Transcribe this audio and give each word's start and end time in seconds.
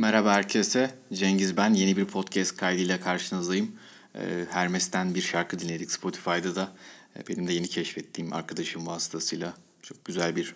Merhaba 0.00 0.32
herkese. 0.32 0.90
Cengiz 1.12 1.56
ben. 1.56 1.74
Yeni 1.74 1.96
bir 1.96 2.04
podcast 2.04 2.56
kaydıyla 2.56 3.00
karşınızdayım. 3.00 3.72
Ee, 4.14 4.46
Hermes'ten 4.50 5.14
bir 5.14 5.20
şarkı 5.20 5.58
dinledik 5.58 5.92
Spotify'da 5.92 6.54
da. 6.54 6.72
Ee, 7.16 7.28
benim 7.28 7.48
de 7.48 7.52
yeni 7.52 7.68
keşfettiğim 7.68 8.32
arkadaşım 8.32 8.86
vasıtasıyla. 8.86 9.54
Çok 9.82 10.04
güzel 10.04 10.36
bir 10.36 10.54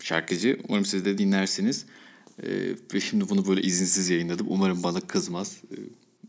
şarkıcı. 0.00 0.60
Umarım 0.68 0.84
siz 0.84 1.04
de 1.04 1.18
dinlersiniz. 1.18 1.86
Ee, 2.42 2.46
ve 2.94 3.00
şimdi 3.00 3.28
bunu 3.28 3.46
böyle 3.46 3.62
izinsiz 3.62 4.10
yayınladım. 4.10 4.46
Umarım 4.50 4.82
bana 4.82 5.00
kızmaz. 5.00 5.56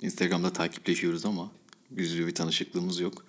Instagram'da 0.02 0.53
takipleşiyoruz 0.53 1.26
ama 1.26 1.52
yüz 1.95 2.12
yüze 2.12 2.27
bir 2.27 2.35
tanışıklığımız 2.35 2.99
yok. 2.99 3.26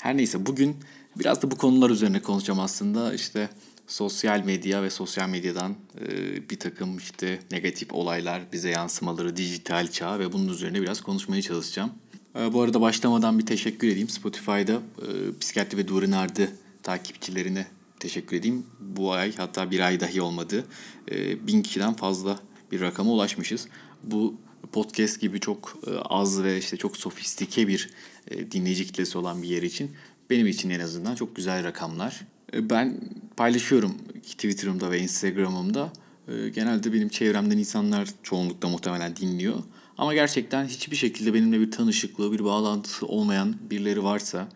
Her 0.00 0.16
neyse 0.16 0.46
bugün 0.46 0.76
biraz 1.16 1.42
da 1.42 1.50
bu 1.50 1.56
konular 1.56 1.90
üzerine 1.90 2.22
konuşacağım 2.22 2.60
aslında. 2.60 3.14
İşte 3.14 3.48
sosyal 3.86 4.44
medya 4.44 4.82
ve 4.82 4.90
sosyal 4.90 5.28
medyadan 5.28 5.74
e, 6.00 6.50
bir 6.50 6.58
takım 6.58 6.98
işte 6.98 7.40
negatif 7.50 7.92
olaylar, 7.92 8.42
bize 8.52 8.70
yansımaları, 8.70 9.36
dijital 9.36 9.90
çağ 9.90 10.18
ve 10.18 10.32
bunun 10.32 10.48
üzerine 10.48 10.82
biraz 10.82 11.00
konuşmaya 11.00 11.42
çalışacağım. 11.42 11.92
E, 12.38 12.52
bu 12.52 12.62
arada 12.62 12.80
başlamadan 12.80 13.38
bir 13.38 13.46
teşekkür 13.46 13.88
edeyim. 13.88 14.08
Spotify'da 14.08 14.72
e, 14.72 15.38
Psikiyatri 15.40 15.78
ve 15.78 16.16
Ardı 16.16 16.52
takipçilerine 16.82 17.66
teşekkür 18.00 18.36
edeyim. 18.36 18.66
Bu 18.80 19.12
ay 19.12 19.36
hatta 19.36 19.70
bir 19.70 19.80
ay 19.80 20.00
dahi 20.00 20.22
olmadı. 20.22 20.64
E, 21.10 21.46
bin 21.46 21.62
kişiden 21.62 21.94
fazla 21.94 22.38
bir 22.72 22.80
rakama 22.80 23.10
ulaşmışız. 23.10 23.68
Bu 24.02 24.34
podcast 24.72 25.20
gibi 25.20 25.40
çok 25.40 25.78
e, 25.86 25.90
az 25.90 26.42
ve 26.42 26.58
işte 26.58 26.76
çok 26.76 26.96
sofistike 26.96 27.68
bir 27.68 27.90
e, 28.30 28.52
dinleyici 28.52 28.86
kitlesi 28.86 29.18
olan 29.18 29.42
bir 29.42 29.48
yer 29.48 29.62
için 29.62 29.90
benim 30.30 30.46
için 30.46 30.70
en 30.70 30.80
azından 30.80 31.14
çok 31.14 31.36
güzel 31.36 31.64
rakamlar. 31.64 32.26
E, 32.54 32.70
ben 32.70 33.00
paylaşıyorum 33.36 33.94
Twitter'ımda 34.22 34.90
ve 34.90 34.98
Instagram'ımda. 34.98 35.92
E, 36.28 36.48
genelde 36.48 36.92
benim 36.92 37.08
çevremden 37.08 37.58
insanlar 37.58 38.08
çoğunlukla 38.22 38.68
muhtemelen 38.68 39.16
dinliyor. 39.16 39.56
Ama 39.98 40.14
gerçekten 40.14 40.64
hiçbir 40.64 40.96
şekilde 40.96 41.34
benimle 41.34 41.60
bir 41.60 41.70
tanışıklığı, 41.70 42.32
bir 42.32 42.44
bağlantısı 42.44 43.06
olmayan 43.06 43.56
birileri 43.70 44.04
varsa 44.04 44.48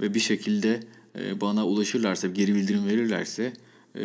ve 0.00 0.14
bir 0.14 0.20
şekilde 0.20 0.80
e, 1.18 1.40
bana 1.40 1.66
ulaşırlarsa, 1.66 2.28
geri 2.28 2.54
bildirim 2.54 2.86
verirlerse 2.86 3.52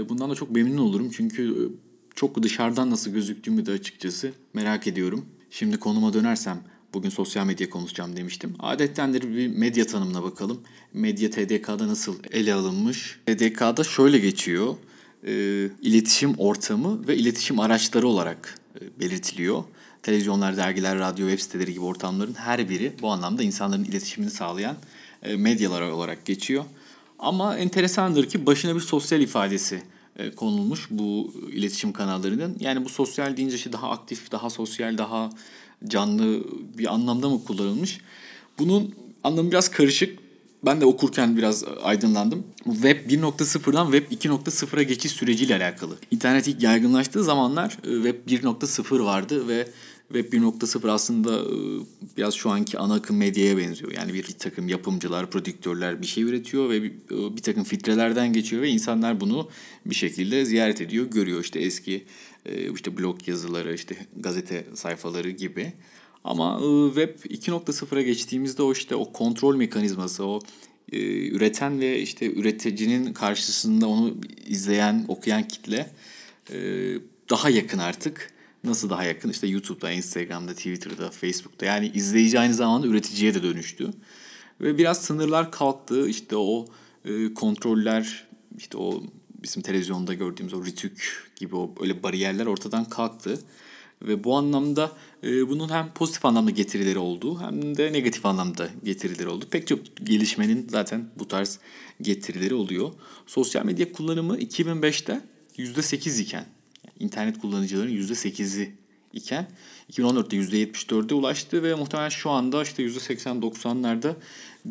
bundan 0.09 0.29
da 0.29 0.35
çok 0.35 0.51
memnun 0.51 0.77
olurum. 0.77 1.09
Çünkü 1.09 1.71
çok 2.15 2.43
dışarıdan 2.43 2.91
nasıl 2.91 3.11
gözüktüğümü 3.11 3.65
de 3.65 3.71
açıkçası 3.71 4.31
merak 4.53 4.87
ediyorum. 4.87 5.25
Şimdi 5.49 5.77
konuma 5.77 6.13
dönersem 6.13 6.63
Bugün 6.93 7.09
sosyal 7.09 7.45
medya 7.45 7.69
konuşacağım 7.69 8.17
demiştim. 8.17 8.55
Adettendir 8.59 9.35
bir 9.35 9.47
medya 9.47 9.87
tanımına 9.87 10.23
bakalım. 10.23 10.61
Medya 10.93 11.29
TDK'da 11.29 11.87
nasıl 11.87 12.15
ele 12.31 12.53
alınmış? 12.53 13.19
TDK'da 13.25 13.83
şöyle 13.83 14.17
geçiyor. 14.17 14.75
E, 15.27 15.33
iletişim 15.81 16.33
ortamı 16.37 17.07
ve 17.07 17.17
iletişim 17.17 17.59
araçları 17.59 18.07
olarak 18.07 18.59
e, 18.81 18.99
belirtiliyor. 18.99 19.63
Televizyonlar, 20.03 20.57
dergiler, 20.57 20.99
radyo, 20.99 21.29
web 21.29 21.43
siteleri 21.43 21.73
gibi 21.73 21.85
ortamların 21.85 22.33
her 22.33 22.69
biri 22.69 22.93
bu 23.01 23.11
anlamda 23.11 23.43
insanların 23.43 23.83
iletişimini 23.83 24.31
sağlayan 24.31 24.75
e, 25.23 25.35
medyalar 25.35 25.81
olarak 25.81 26.25
geçiyor. 26.25 26.63
Ama 27.19 27.57
enteresandır 27.57 28.29
ki 28.29 28.45
başına 28.45 28.75
bir 28.75 28.81
sosyal 28.81 29.21
ifadesi 29.21 29.83
e, 30.15 30.31
konulmuş 30.31 30.87
bu 30.89 31.33
iletişim 31.51 31.93
kanallarının. 31.93 32.57
Yani 32.59 32.85
bu 32.85 32.89
sosyal 32.89 33.37
deyince 33.37 33.55
işte 33.55 33.73
daha 33.73 33.89
aktif, 33.89 34.31
daha 34.31 34.49
sosyal, 34.49 34.97
daha 34.97 35.29
canlı 35.87 36.43
bir 36.77 36.93
anlamda 36.93 37.29
mı 37.29 37.43
kullanılmış? 37.43 38.01
Bunun 38.59 38.95
anlamı 39.23 39.51
biraz 39.51 39.69
karışık. 39.69 40.19
Ben 40.65 40.81
de 40.81 40.85
okurken 40.85 41.37
biraz 41.37 41.63
aydınlandım. 41.83 42.43
Web 42.63 43.11
1.0'dan 43.11 43.91
Web 43.91 44.11
2.0'a 44.11 44.83
geçiş 44.83 45.11
süreciyle 45.11 45.55
alakalı. 45.55 45.97
İnternet 46.11 46.47
ilk 46.47 46.63
yaygınlaştığı 46.63 47.23
zamanlar 47.23 47.77
e, 47.83 48.11
Web 48.11 48.43
1.0 48.43 49.03
vardı 49.03 49.47
ve 49.47 49.67
Web 50.13 50.33
1.0 50.33 50.91
aslında 50.91 51.39
e, 51.39 51.55
biraz 52.17 52.33
şu 52.33 52.49
anki 52.49 52.77
ana 52.79 52.93
akım 52.93 53.17
medyaya 53.17 53.57
benziyor. 53.57 53.91
Yani 53.91 54.13
bir 54.13 54.23
takım 54.23 54.67
yapımcılar, 54.67 55.31
prodüktörler 55.31 56.01
bir 56.01 56.07
şey 56.07 56.23
üretiyor 56.23 56.69
ve 56.69 56.83
bir, 56.83 56.91
e, 57.37 57.41
takım 57.41 57.63
filtrelerden 57.63 58.33
geçiyor 58.33 58.61
ve 58.61 58.69
insanlar 58.69 59.19
bunu 59.21 59.49
bir 59.85 59.95
şekilde 59.95 60.45
ziyaret 60.45 60.81
ediyor, 60.81 61.05
görüyor. 61.05 61.43
İşte 61.43 61.59
eski 61.59 62.03
e, 62.45 62.73
işte 62.73 62.97
blog 62.97 63.27
yazıları, 63.27 63.73
işte 63.73 63.95
gazete 64.17 64.65
sayfaları 64.73 65.29
gibi. 65.29 65.73
Ama 66.23 66.59
Web 66.95 67.09
2.0'a 67.09 68.01
geçtiğimizde 68.01 68.63
o 68.63 68.71
işte 68.71 68.95
o 68.95 69.11
kontrol 69.11 69.55
mekanizması, 69.55 70.25
o 70.25 70.39
üreten 70.91 71.79
ve 71.79 72.01
işte 72.01 72.33
üreticinin 72.33 73.13
karşısında 73.13 73.87
onu 73.87 74.17
izleyen, 74.47 75.05
okuyan 75.07 75.47
kitle 75.47 75.91
daha 77.29 77.49
yakın 77.49 77.77
artık 77.77 78.31
Nasıl 78.63 78.89
daha 78.89 79.03
yakın? 79.03 79.29
İşte 79.29 79.47
YouTube'da, 79.47 79.91
Instagram'da, 79.91 80.53
Twitter'da, 80.53 81.11
Facebook'ta. 81.11 81.65
Yani 81.65 81.91
izleyici 81.93 82.39
aynı 82.39 82.53
zamanda 82.53 82.87
üreticiye 82.87 83.33
de 83.33 83.43
dönüştü. 83.43 83.89
Ve 84.61 84.77
biraz 84.77 85.01
sınırlar 85.01 85.51
kalktı. 85.51 86.09
İşte 86.09 86.37
o 86.37 86.65
e, 87.05 87.33
kontroller, 87.33 88.27
işte 88.57 88.77
o 88.77 89.03
bizim 89.43 89.61
televizyonda 89.61 90.13
gördüğümüz 90.13 90.53
o 90.53 90.65
ritük 90.65 91.31
gibi 91.35 91.55
o 91.55 91.75
öyle 91.81 92.03
bariyerler 92.03 92.45
ortadan 92.45 92.85
kalktı. 92.85 93.39
Ve 94.01 94.23
bu 94.23 94.35
anlamda 94.35 94.91
e, 95.23 95.49
bunun 95.49 95.69
hem 95.69 95.93
pozitif 95.93 96.25
anlamda 96.25 96.51
getirileri 96.51 96.97
oldu 96.97 97.41
hem 97.41 97.77
de 97.77 97.93
negatif 97.93 98.25
anlamda 98.25 98.69
getirileri 98.83 99.29
oldu. 99.29 99.45
Pek 99.51 99.67
çok 99.67 99.79
gelişmenin 100.03 100.67
zaten 100.69 101.09
bu 101.19 101.27
tarz 101.27 101.59
getirileri 102.01 102.53
oluyor. 102.53 102.91
Sosyal 103.27 103.65
medya 103.65 103.91
kullanımı 103.91 104.37
2005'te 104.37 105.21
%8 105.57 106.21
iken 106.21 106.45
internet 107.01 107.37
kullanıcıların 107.37 107.91
%8'i 107.91 108.75
iken 109.13 109.47
2014'te 109.91 110.37
%74'e 110.37 111.15
ulaştı 111.15 111.63
ve 111.63 111.75
muhtemelen 111.75 112.09
şu 112.09 112.29
anda 112.29 112.63
işte 112.63 112.83
%80-90'larda 112.83 114.15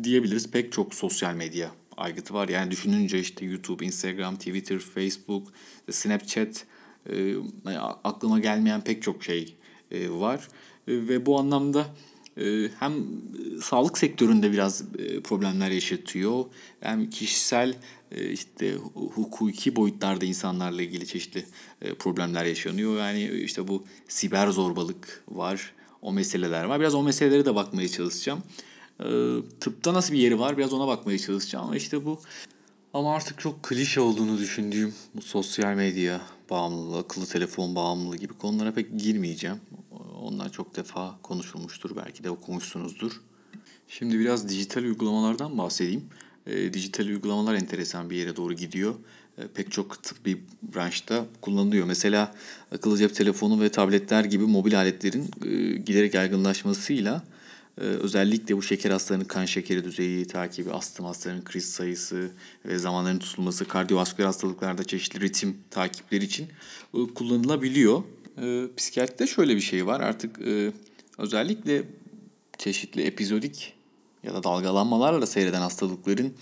diyebiliriz. 0.03 0.51
Pek 0.51 0.71
çok 0.71 0.93
sosyal 0.93 1.33
medya 1.33 1.71
aygıtı 1.97 2.33
var. 2.33 2.49
Yani 2.49 2.71
düşününce 2.71 3.19
işte 3.19 3.45
YouTube, 3.45 3.85
Instagram, 3.85 4.35
Twitter, 4.35 4.79
Facebook, 4.79 5.47
Snapchat 5.91 6.65
e, 7.09 7.35
aklıma 8.03 8.39
gelmeyen 8.39 8.81
pek 8.81 9.03
çok 9.03 9.23
şey 9.23 9.55
e, 9.91 10.09
var. 10.09 10.47
E, 10.87 11.07
ve 11.07 11.25
bu 11.25 11.39
anlamda 11.39 11.85
hem 12.79 12.93
sağlık 13.61 13.97
sektöründe 13.97 14.51
biraz 14.51 14.83
e, 14.99 15.19
problemler 15.19 15.71
yaşatıyor. 15.71 16.45
Hem 16.79 17.09
kişisel 17.09 17.75
e, 18.11 18.29
işte 18.29 18.75
hukuki 18.93 19.75
boyutlarda 19.75 20.25
insanlarla 20.25 20.81
ilgili 20.81 21.07
çeşitli 21.07 21.45
problemler 21.99 22.45
yaşanıyor. 22.45 22.97
Yani 22.97 23.29
işte 23.29 23.67
bu 23.67 23.83
siber 24.07 24.47
zorbalık 24.47 25.23
var. 25.29 25.73
O 26.01 26.11
meseleler 26.13 26.63
var. 26.63 26.79
Biraz 26.79 26.95
o 26.95 27.03
meselelere 27.03 27.45
de 27.45 27.55
bakmaya 27.55 27.87
çalışacağım. 27.87 28.43
Tıpta 29.59 29.93
nasıl 29.93 30.13
bir 30.13 30.19
yeri 30.19 30.39
var 30.39 30.57
biraz 30.57 30.73
ona 30.73 30.87
bakmaya 30.87 31.19
çalışacağım. 31.19 31.65
Ama 31.65 31.75
işte 31.75 32.05
bu 32.05 32.21
ama 32.93 33.15
artık 33.15 33.39
çok 33.39 33.63
klişe 33.63 34.01
olduğunu 34.01 34.37
düşündüğüm 34.37 34.93
bu 35.15 35.21
sosyal 35.21 35.73
medya 35.73 36.21
bağımlılığı, 36.49 36.97
akıllı 36.97 37.25
telefon 37.25 37.75
bağımlılığı 37.75 38.17
gibi 38.17 38.33
konulara 38.33 38.73
pek 38.73 38.99
girmeyeceğim. 38.99 39.57
Onlar 40.21 40.51
çok 40.51 40.75
defa 40.75 41.19
konuşulmuştur. 41.23 41.95
Belki 41.95 42.23
de 42.23 42.29
okumuşsunuzdur. 42.29 43.21
Şimdi 43.87 44.19
biraz 44.19 44.49
dijital 44.49 44.83
uygulamalardan 44.83 45.57
bahsedeyim. 45.57 46.03
E, 46.47 46.73
dijital 46.73 47.05
uygulamalar 47.05 47.55
enteresan 47.55 48.09
bir 48.09 48.15
yere 48.15 48.35
doğru 48.35 48.53
gidiyor. 48.53 48.95
E, 49.37 49.47
pek 49.47 49.71
çok 49.71 50.03
tıbbi 50.03 50.43
branşta 50.75 51.25
kullanılıyor. 51.41 51.85
Mesela 51.85 52.35
akıllı 52.71 52.97
cep 52.97 53.15
telefonu 53.15 53.61
ve 53.61 53.69
tabletler 53.69 54.23
gibi 54.25 54.43
mobil 54.43 54.79
aletlerin 54.79 55.31
e, 55.45 55.77
giderek 55.77 56.13
yaygınlaşmasıyla 56.13 57.23
e, 57.77 57.81
özellikle 57.81 58.57
bu 58.57 58.61
şeker 58.61 58.91
hastalarının 58.91 59.27
kan 59.27 59.45
şekeri 59.45 59.83
düzeyi 59.83 60.27
takibi, 60.27 60.71
astım 60.71 61.05
hastalarının 61.05 61.43
kriz 61.43 61.69
sayısı 61.69 62.31
ve 62.65 62.77
zamanların 62.77 63.19
tutulması, 63.19 63.67
kardiyovasküler 63.67 64.25
hastalıklarda 64.25 64.83
çeşitli 64.83 65.21
ritim 65.21 65.57
takipleri 65.69 66.23
için 66.23 66.47
e, 66.93 67.13
kullanılabiliyor. 67.15 68.03
E, 68.37 68.65
psikiyatride 68.77 69.27
şöyle 69.27 69.55
bir 69.55 69.61
şey 69.61 69.87
var. 69.87 70.01
Artık 70.01 70.41
e, 70.47 70.71
özellikle 71.17 71.83
çeşitli 72.57 73.01
epizodik 73.01 73.73
ya 74.23 74.33
da 74.33 74.43
dalgalanmalarla 74.43 75.25
seyreden 75.25 75.61
hastalıkların 75.61 76.33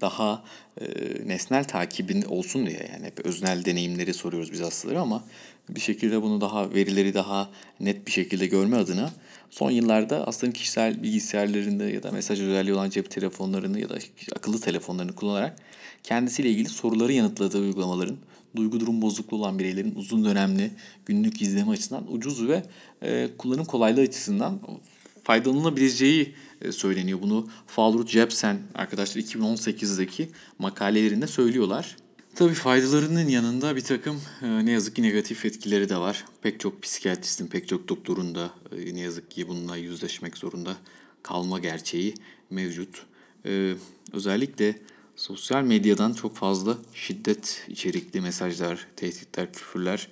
daha 0.00 0.44
e, 0.80 0.86
nesnel 1.28 1.64
takibin 1.64 2.22
olsun 2.22 2.66
diye 2.66 2.88
yani 2.92 3.06
hep 3.06 3.26
öznel 3.26 3.64
deneyimleri 3.64 4.14
soruyoruz 4.14 4.52
biz 4.52 4.60
hastalara 4.60 5.00
ama 5.00 5.24
bir 5.68 5.80
şekilde 5.80 6.22
bunu 6.22 6.40
daha 6.40 6.74
verileri 6.74 7.14
daha 7.14 7.50
net 7.80 8.06
bir 8.06 8.12
şekilde 8.12 8.46
görme 8.46 8.76
adına 8.76 9.10
son 9.50 9.70
yıllarda 9.70 10.26
hastanın 10.26 10.52
kişisel 10.52 11.02
bilgisayarlarında 11.02 11.84
ya 11.84 12.02
da 12.02 12.12
mesaj 12.12 12.40
özelliği 12.40 12.74
olan 12.74 12.90
cep 12.90 13.10
telefonlarını 13.10 13.80
ya 13.80 13.88
da 13.88 13.98
akıllı 14.36 14.60
telefonlarını 14.60 15.14
kullanarak 15.14 15.56
kendisiyle 16.02 16.50
ilgili 16.50 16.68
soruları 16.68 17.12
yanıtladığı 17.12 17.60
uygulamaların 17.60 18.16
duygu 18.58 18.80
durum 18.80 19.02
bozukluğu 19.02 19.36
olan 19.36 19.58
bireylerin 19.58 19.94
uzun 19.94 20.24
dönemli 20.24 20.70
günlük 21.06 21.42
izleme 21.42 21.70
açısından 21.70 22.12
ucuz 22.12 22.48
ve 22.48 22.62
e, 23.02 23.28
kullanım 23.38 23.64
kolaylığı 23.64 24.00
açısından 24.00 24.60
faydalanabileceği 25.24 26.34
e, 26.62 26.72
söyleniyor. 26.72 27.18
Bunu 27.22 27.48
Falrut 27.66 28.08
Jepsen 28.08 28.58
arkadaşlar 28.74 29.22
2018'deki 29.22 30.28
makalelerinde 30.58 31.26
söylüyorlar. 31.26 31.96
Tabii 32.34 32.54
faydalarının 32.54 33.28
yanında 33.28 33.76
bir 33.76 33.80
takım 33.80 34.20
e, 34.42 34.66
ne 34.66 34.70
yazık 34.70 34.96
ki 34.96 35.02
negatif 35.02 35.44
etkileri 35.44 35.88
de 35.88 35.96
var. 35.96 36.24
Pek 36.42 36.60
çok 36.60 36.82
psikiyatristin, 36.82 37.46
pek 37.46 37.68
çok 37.68 37.88
doktorun 37.88 38.34
da 38.34 38.50
e, 38.72 38.94
ne 38.94 39.00
yazık 39.00 39.30
ki 39.30 39.48
bununla 39.48 39.76
yüzleşmek 39.76 40.36
zorunda 40.36 40.76
kalma 41.22 41.58
gerçeği 41.58 42.14
mevcut. 42.50 43.06
Özellikle 44.12 44.78
sosyal 45.18 45.62
medyadan 45.62 46.12
çok 46.12 46.36
fazla 46.36 46.78
şiddet 46.94 47.66
içerikli 47.68 48.20
mesajlar, 48.20 48.86
tehditler, 48.96 49.52
küfürler 49.52 50.08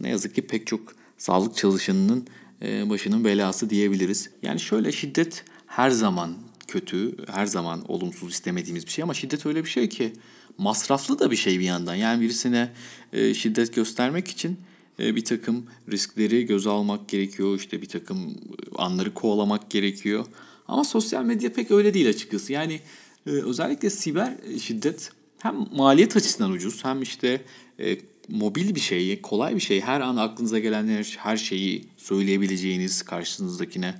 ne 0.00 0.08
yazık 0.08 0.34
ki 0.34 0.46
pek 0.46 0.66
çok 0.66 0.80
sağlık 1.18 1.56
çalışanının 1.56 2.26
başının 2.62 3.24
belası 3.24 3.70
diyebiliriz. 3.70 4.30
Yani 4.42 4.60
şöyle 4.60 4.92
şiddet 4.92 5.44
her 5.66 5.90
zaman 5.90 6.34
kötü, 6.68 7.16
her 7.26 7.46
zaman 7.46 7.92
olumsuz 7.92 8.32
istemediğimiz 8.32 8.86
bir 8.86 8.90
şey 8.90 9.02
ama 9.02 9.14
şiddet 9.14 9.46
öyle 9.46 9.64
bir 9.64 9.68
şey 9.68 9.88
ki 9.88 10.12
masraflı 10.58 11.18
da 11.18 11.30
bir 11.30 11.36
şey 11.36 11.58
bir 11.58 11.64
yandan. 11.64 11.94
Yani 11.94 12.20
birisine 12.20 12.72
e, 13.12 13.34
şiddet 13.34 13.74
göstermek 13.74 14.28
için 14.28 14.56
e, 15.00 15.16
bir 15.16 15.24
takım 15.24 15.66
riskleri 15.90 16.46
göze 16.46 16.70
almak 16.70 17.08
gerekiyor. 17.08 17.56
İşte 17.56 17.82
bir 17.82 17.88
takım 17.88 18.34
anları 18.76 19.14
kovalamak 19.14 19.70
gerekiyor. 19.70 20.26
Ama 20.68 20.84
sosyal 20.84 21.24
medya 21.24 21.52
pek 21.52 21.70
öyle 21.70 21.94
değil 21.94 22.08
açıkçası. 22.08 22.52
Yani 22.52 22.80
e, 23.28 23.30
özellikle 23.30 23.90
siber 23.90 24.34
şiddet 24.62 25.10
hem 25.38 25.66
maliyet 25.76 26.16
açısından 26.16 26.50
ucuz 26.50 26.84
hem 26.84 27.02
işte 27.02 27.44
e, 27.80 27.96
mobil 28.28 28.74
bir 28.74 28.80
şey, 28.80 29.22
kolay 29.22 29.54
bir 29.54 29.60
şey. 29.60 29.80
Her 29.80 30.00
an 30.00 30.16
aklınıza 30.16 30.58
gelen 30.58 31.04
her 31.16 31.36
şeyi 31.36 31.84
söyleyebileceğiniz 31.96 33.02
karşınızdakine 33.02 33.94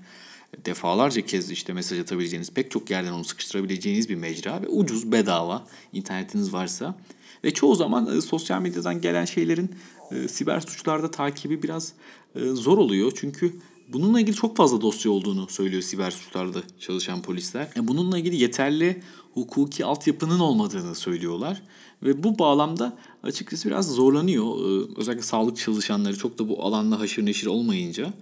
defalarca 0.65 1.27
kez 1.27 1.51
işte 1.51 1.73
mesaj 1.73 1.99
atabileceğiniz, 1.99 2.51
pek 2.51 2.71
çok 2.71 2.91
yerden 2.91 3.13
onu 3.13 3.25
sıkıştırabileceğiniz 3.25 4.09
bir 4.09 4.15
mecra 4.15 4.63
ve 4.63 4.69
ucuz, 4.69 5.13
bedava 5.13 5.67
internetiniz 5.93 6.53
varsa. 6.53 6.99
Ve 7.45 7.55
çoğu 7.55 7.75
zaman 7.75 8.17
e, 8.17 8.21
sosyal 8.21 8.63
medyadan 8.63 9.01
gelen 9.01 9.25
şeylerin 9.25 9.71
e, 10.11 10.29
siber 10.29 10.61
suçlarda 10.61 11.11
takibi 11.11 11.63
biraz 11.63 11.93
e, 12.35 12.41
zor 12.41 12.79
oluyor. 12.79 13.13
Çünkü 13.17 13.53
bununla 13.93 14.21
ilgili 14.21 14.37
çok 14.37 14.57
fazla 14.57 14.81
dosya 14.81 15.11
olduğunu 15.13 15.47
söylüyor 15.49 15.83
siber 15.83 16.11
suçlarda 16.11 16.59
çalışan 16.81 17.23
polisler. 17.23 17.69
E, 17.77 17.89
bununla 17.89 18.19
ilgili 18.19 18.37
yeterli 18.37 19.03
hukuki 19.35 19.85
altyapının 19.85 20.39
olmadığını 20.39 20.95
söylüyorlar. 20.95 21.63
Ve 22.03 22.23
bu 22.23 22.39
bağlamda 22.39 22.97
açıkçası 23.23 23.69
biraz 23.69 23.95
zorlanıyor. 23.95 24.45
E, 24.45 24.95
özellikle 24.97 25.23
sağlık 25.23 25.57
çalışanları 25.57 26.19
çok 26.19 26.39
da 26.39 26.49
bu 26.49 26.65
alanda 26.65 27.01
haşır 27.01 27.27
neşir 27.27 27.47
olmayınca 27.47 28.13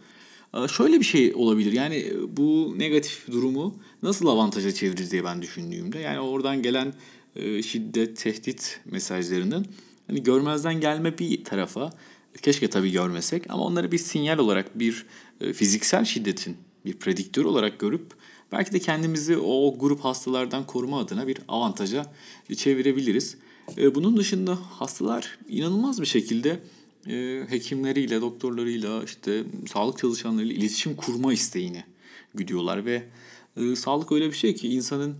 ee, 0.57 0.69
şöyle 0.69 1.01
bir 1.01 1.05
şey 1.05 1.33
olabilir 1.35 1.73
yani 1.73 1.97
e, 1.97 2.37
bu 2.37 2.75
negatif 2.79 3.33
durumu 3.33 3.75
nasıl 4.03 4.27
avantaja 4.27 4.73
çeviririz 4.73 5.13
diye 5.13 5.25
ben 5.25 5.43
düşündüğümde 5.43 5.99
yani 5.99 6.21
oradan 6.21 6.63
gelen 6.63 6.95
e, 7.37 7.63
şiddet, 7.63 8.17
tehdit 8.17 8.81
mesajlarının 8.85 9.67
hani 10.07 10.23
görmezden 10.23 10.81
gelme 10.81 11.19
bir 11.19 11.45
tarafa 11.45 11.93
keşke 12.43 12.71
tabii 12.71 12.93
görmesek 12.93 13.51
ama 13.51 13.65
onları 13.65 13.93
bir 13.93 13.99
sinyal 13.99 14.39
olarak 14.39 14.79
bir 14.79 14.93
e, 14.95 15.26
fiziksel 15.55 16.05
şiddetin 16.05 16.57
bir 16.85 16.97
prediktör 16.97 17.45
olarak 17.45 17.79
görüp 17.79 18.13
belki 18.53 18.73
de 18.73 18.79
kendimizi 18.79 19.37
o 19.37 19.79
grup 19.79 20.01
hastalardan 20.01 20.67
koruma 20.67 21.01
adına 21.01 21.27
bir 21.27 21.39
avantaja 21.49 22.13
çevirebiliriz. 22.57 23.37
Bunun 23.95 24.17
dışında 24.17 24.59
hastalar 24.71 25.39
inanılmaz 25.49 26.01
bir 26.01 26.07
şekilde 26.07 26.61
e, 27.09 27.45
hekimleriyle, 27.49 28.21
doktorlarıyla, 28.21 29.05
işte 29.05 29.45
sağlık 29.73 29.99
çalışanlarıyla 29.99 30.55
iletişim 30.55 30.97
kurma 30.97 31.33
isteğini 31.33 31.85
güdüyorlar 32.35 32.85
ve 32.85 33.03
e, 33.57 33.77
sağlık 33.77 34.13
öyle 34.13 34.27
bir 34.27 34.37
şey 34.37 34.55
ki 34.55 34.69
insanın 34.69 35.17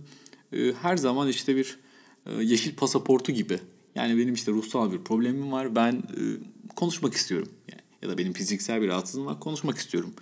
e, 0.53 0.73
her 0.81 0.97
zaman 0.97 1.27
işte 1.27 1.55
bir 1.55 1.77
e, 2.25 2.43
yeşil 2.43 2.75
pasaportu 2.75 3.31
gibi. 3.31 3.59
Yani 3.95 4.17
benim 4.17 4.33
işte 4.33 4.51
ruhsal 4.51 4.91
bir 4.91 4.97
problemim 4.97 5.51
var, 5.51 5.75
ben 5.75 5.93
e, 5.93 6.21
konuşmak 6.75 7.13
istiyorum. 7.13 7.49
Ya 8.01 8.09
da 8.09 8.17
benim 8.17 8.33
fiziksel 8.33 8.81
bir 8.81 8.87
rahatsızlığım 8.87 9.25
var, 9.25 9.39
konuşmak 9.39 9.77
istiyorum. 9.77 10.13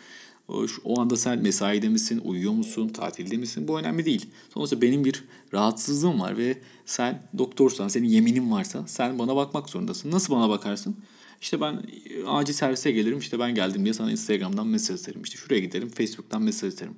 O, 0.47 0.67
şu, 0.67 0.81
o 0.83 1.01
anda 1.01 1.17
sen 1.17 1.41
mesaide 1.41 1.89
misin, 1.89 2.21
uyuyor 2.23 2.51
musun, 2.51 2.89
tatilde 2.89 3.37
misin? 3.37 3.67
Bu 3.67 3.79
önemli 3.79 4.05
değil. 4.05 4.25
Sonuçta 4.53 4.81
benim 4.81 5.05
bir 5.05 5.23
rahatsızlığım 5.53 6.19
var 6.19 6.37
ve 6.37 6.57
sen 6.85 7.21
doktorsan, 7.37 7.87
senin 7.87 8.07
yeminin 8.07 8.51
varsa 8.51 8.87
sen 8.87 9.19
bana 9.19 9.35
bakmak 9.35 9.69
zorundasın. 9.69 10.11
Nasıl 10.11 10.33
bana 10.33 10.49
bakarsın? 10.49 10.95
İşte 11.41 11.61
ben 11.61 11.83
e, 12.09 12.23
acil 12.27 12.53
servise 12.53 12.91
gelirim 12.91 13.19
işte 13.19 13.39
ben 13.39 13.55
geldim 13.55 13.83
diye 13.83 13.93
sana 13.93 14.11
Instagram'dan 14.11 14.67
mesaj 14.67 15.01
atarım. 15.01 15.21
İşte 15.23 15.37
şuraya 15.37 15.59
giderim 15.59 15.89
Facebook'tan 15.89 16.41
mesaj 16.41 16.73
atarım. 16.73 16.95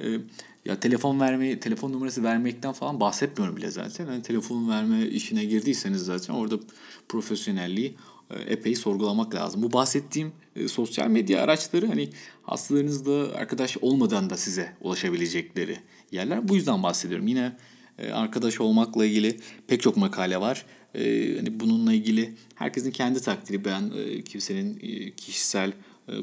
Ee, 0.00 0.18
ya 0.64 0.80
telefon 0.80 1.20
vermeyi, 1.20 1.60
telefon 1.60 1.92
numarası 1.92 2.22
vermekten 2.22 2.72
falan 2.72 3.00
bahsetmiyorum 3.00 3.56
bile 3.56 3.70
zaten. 3.70 4.06
Yani 4.06 4.22
telefon 4.22 4.68
verme 4.68 5.06
işine 5.06 5.44
girdiyseniz 5.44 6.02
zaten 6.02 6.34
orada 6.34 6.58
profesyonelliği 7.08 7.96
epey 8.46 8.74
sorgulamak 8.74 9.34
lazım. 9.34 9.62
Bu 9.62 9.72
bahsettiğim 9.72 10.32
e, 10.56 10.68
sosyal 10.68 11.08
medya 11.08 11.42
araçları 11.42 11.86
hani 11.86 12.08
hastalarınızla 12.42 13.32
arkadaş 13.34 13.76
olmadan 13.76 14.30
da 14.30 14.36
size 14.36 14.72
ulaşabilecekleri 14.80 15.78
yerler. 16.12 16.48
Bu 16.48 16.56
yüzden 16.56 16.82
bahsediyorum. 16.82 17.26
Yine 17.26 17.56
e, 17.98 18.10
arkadaş 18.10 18.60
olmakla 18.60 19.06
ilgili 19.06 19.36
pek 19.66 19.82
çok 19.82 19.96
makale 19.96 20.40
var. 20.40 20.66
E, 20.94 21.34
hani 21.36 21.60
bununla 21.60 21.92
ilgili 21.92 22.34
herkesin 22.54 22.90
kendi 22.90 23.20
takdiri. 23.20 23.64
Ben 23.64 23.92
e, 23.96 24.22
kimsenin 24.22 24.80
kişisel 25.16 25.72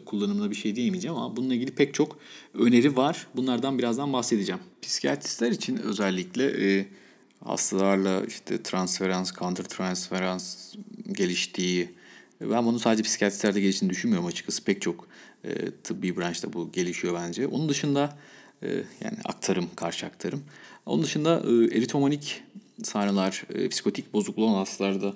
kullanımına 0.05 0.51
bir 0.51 0.55
şey 0.55 0.75
diyemeyeceğim 0.75 1.17
ama 1.17 1.35
bununla 1.35 1.53
ilgili 1.53 1.71
pek 1.71 1.93
çok 1.93 2.19
öneri 2.53 2.97
var. 2.97 3.27
Bunlardan 3.35 3.77
birazdan 3.77 4.13
bahsedeceğim. 4.13 4.61
Psikiyatristler 4.81 5.51
için 5.51 5.77
özellikle 5.77 6.87
hastalarla 7.45 8.25
işte 8.25 8.63
transferans, 8.63 9.33
counter 9.33 9.63
transferans 9.63 10.75
geliştiği 11.11 11.89
ben 12.41 12.65
bunu 12.65 12.79
sadece 12.79 13.03
psikiyatrislerde 13.03 13.61
geliştiğini 13.61 13.91
düşünmüyorum 13.91 14.27
açıkçası. 14.27 14.63
Pek 14.63 14.81
çok 14.81 15.07
e, 15.43 15.71
tıbbi 15.83 16.17
branşta 16.17 16.53
bu 16.53 16.71
gelişiyor 16.71 17.13
bence. 17.13 17.47
Onun 17.47 17.69
dışında 17.69 18.17
e, 18.63 18.67
yani 18.75 19.17
aktarım, 19.25 19.69
karşı 19.75 20.05
aktarım. 20.05 20.43
Onun 20.85 21.03
dışında 21.03 21.43
e, 21.47 21.77
eritomanik 21.77 22.43
sahneler, 22.83 23.43
e, 23.53 23.69
psikotik 23.69 24.13
bozukluğu 24.13 24.45
olan 24.45 24.57
hastalarda 24.57 25.13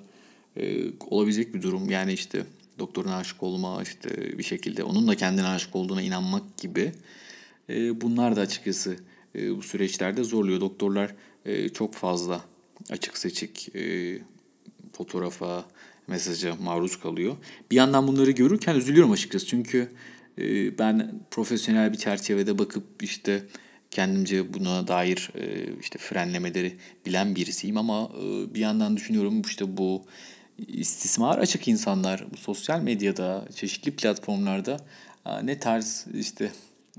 e, 0.57 0.83
olabilecek 1.09 1.53
bir 1.53 1.61
durum. 1.61 1.89
Yani 1.89 2.13
işte 2.13 2.43
doktorun 2.79 3.11
aşık 3.11 3.43
olma, 3.43 3.83
işte 3.83 4.37
bir 4.37 4.43
şekilde 4.43 4.83
onun 4.83 5.07
da 5.07 5.15
kendine 5.15 5.47
aşık 5.47 5.75
olduğuna 5.75 6.01
inanmak 6.01 6.57
gibi. 6.57 6.91
E, 7.69 8.01
bunlar 8.01 8.35
da 8.35 8.41
açıkçası 8.41 8.97
e, 9.35 9.57
bu 9.57 9.61
süreçlerde 9.61 10.23
zorluyor. 10.23 10.61
Doktorlar 10.61 11.15
e, 11.45 11.69
çok 11.69 11.93
fazla 11.93 12.41
açık 12.89 13.17
seçik 13.17 13.75
e, 13.75 14.19
fotoğrafa, 14.97 15.65
mesaja 16.07 16.55
maruz 16.55 16.99
kalıyor. 16.99 17.35
Bir 17.71 17.75
yandan 17.75 18.07
bunları 18.07 18.31
görürken 18.31 18.75
üzülüyorum 18.75 19.11
açıkçası. 19.11 19.45
Çünkü 19.45 19.91
e, 20.37 20.77
ben 20.77 21.11
profesyonel 21.31 21.93
bir 21.93 21.97
çerçevede 21.97 22.57
bakıp 22.57 22.83
işte 23.01 23.43
kendimce 23.91 24.53
buna 24.53 24.87
dair 24.87 25.31
e, 25.35 25.73
işte 25.81 25.99
frenlemeleri 25.99 26.77
bilen 27.05 27.35
birisiyim 27.35 27.77
ama 27.77 28.11
e, 28.21 28.53
bir 28.53 28.59
yandan 28.59 28.97
düşünüyorum 28.97 29.41
işte 29.41 29.77
bu 29.77 30.03
istismar 30.67 31.37
açık 31.37 31.67
insanlar 31.67 32.25
bu 32.33 32.37
sosyal 32.37 32.81
medyada 32.81 33.47
çeşitli 33.55 33.91
platformlarda 33.91 34.77
ne 35.43 35.59
tarz 35.59 36.05
işte 36.13 36.51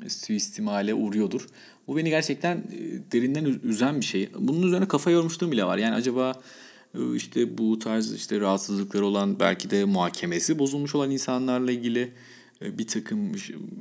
suistimale 0.09 0.95
uğruyordur. 0.95 1.47
Bu 1.89 1.97
beni 1.97 2.11
gerçekten 2.11 2.63
derinden 3.13 3.45
üzen 3.45 4.01
bir 4.01 4.05
şey. 4.05 4.31
Bunun 4.39 4.67
üzerine 4.67 4.89
kafa 4.89 5.11
yormuşluğum 5.11 5.53
bile 5.53 5.65
var. 5.65 5.79
Yani 5.79 5.95
acaba 5.95 6.35
işte 7.15 7.59
bu 7.59 7.79
tarz 7.79 8.15
işte 8.15 8.41
rahatsızlıkları 8.41 9.07
olan 9.07 9.41
belki 9.41 9.71
de 9.71 9.85
muhakemesi 9.85 10.59
bozulmuş 10.59 10.95
olan 10.95 11.11
insanlarla 11.11 11.73
ilgili 11.73 12.13
bir 12.61 12.87
takım 12.87 13.33